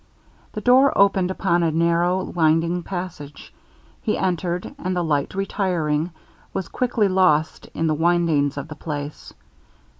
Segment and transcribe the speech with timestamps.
[0.53, 3.53] The door opened upon a narrow winding passage;
[4.01, 6.09] he entered, and the light retiring,
[6.55, 9.31] was quickly lost in the windings of the place.